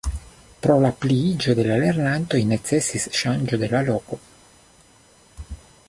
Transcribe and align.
Pro 0.61 0.77
la 0.85 0.89
pliiĝo 1.03 1.53
de 1.59 1.65
la 1.67 1.77
lernantoj 1.83 2.39
necesis 2.55 3.07
ŝanĝo 3.21 3.61
de 3.65 3.71
la 3.75 3.83
loko. 3.93 4.21